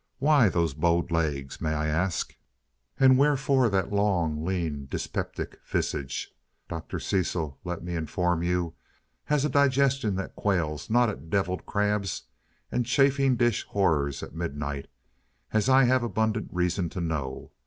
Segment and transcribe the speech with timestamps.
[0.17, 2.35] Why those bowed legs, may I ask,
[2.99, 6.31] and wherefore that long, lean, dyspeptic visage?
[6.67, 6.99] Dr.
[6.99, 8.73] Cecil, let me inform you,
[9.25, 12.23] has a digestion that quails not at deviled crabs
[12.71, 14.87] and chafing dish horrors at midnight,
[15.53, 17.51] as I have abundant reason to know.